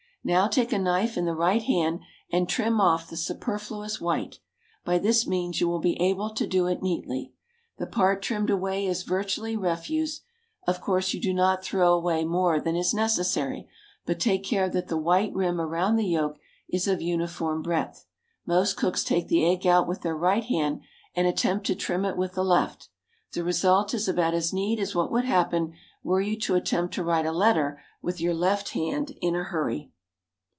Now 0.23 0.47
take 0.47 0.71
a 0.71 0.77
knife 0.77 1.17
in 1.17 1.25
the 1.25 1.33
right 1.33 1.63
hand 1.63 2.01
and 2.31 2.47
trim 2.47 2.79
off 2.79 3.09
the 3.09 3.17
superfluous 3.17 3.99
white. 3.99 4.37
By 4.85 4.99
this 4.99 5.25
means 5.25 5.59
you 5.59 5.67
will 5.67 5.79
be 5.79 5.99
able 5.99 6.29
to 6.35 6.45
do 6.45 6.67
it 6.67 6.83
neatly. 6.83 7.33
The 7.79 7.87
part 7.87 8.21
trimmed 8.21 8.51
away 8.51 8.85
is 8.85 9.01
virtually 9.01 9.57
refuse. 9.57 10.21
Of 10.67 10.79
course, 10.79 11.15
you 11.15 11.19
do 11.19 11.33
not 11.33 11.63
throw 11.63 11.91
away 11.95 12.23
more 12.23 12.61
than 12.61 12.75
is 12.75 12.93
necessary, 12.93 13.67
but 14.05 14.19
take 14.19 14.43
care 14.43 14.69
that 14.69 14.89
the 14.89 14.95
white 14.95 15.33
rim 15.33 15.59
round 15.59 15.97
the 15.97 16.05
yolk 16.05 16.37
is 16.69 16.87
of 16.87 17.01
uniform 17.01 17.63
breadth. 17.63 18.05
Most 18.45 18.77
cooks 18.77 19.03
take 19.03 19.27
the 19.27 19.43
egg 19.47 19.65
out 19.65 19.87
with 19.87 20.03
their 20.03 20.15
right 20.15 20.43
hand, 20.43 20.81
and 21.15 21.25
attempt 21.25 21.65
to 21.65 21.73
trim 21.75 22.05
it 22.05 22.15
with 22.15 22.33
the 22.33 22.45
left; 22.45 22.89
the 23.33 23.43
result 23.43 23.91
is 23.95 24.07
about 24.07 24.35
as 24.35 24.53
neat 24.53 24.77
as 24.79 24.93
what 24.93 25.11
would 25.11 25.25
happen 25.25 25.73
were 26.03 26.21
you 26.21 26.37
to 26.41 26.53
attempt 26.53 26.93
to 26.93 27.03
write 27.03 27.25
a 27.25 27.31
letter 27.31 27.81
with 28.03 28.21
your 28.21 28.35
left 28.35 28.73
hand 28.73 29.13
in 29.19 29.35
a 29.35 29.43
hurry. 29.45 29.89